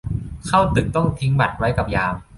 [0.47, 2.15] เข้าตึกก็ต้องทิ้งบัตรไว้กับยาม